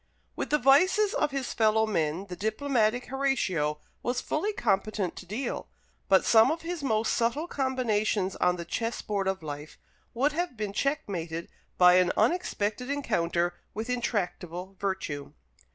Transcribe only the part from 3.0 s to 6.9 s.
Horatio was fully competent to deal; but some of his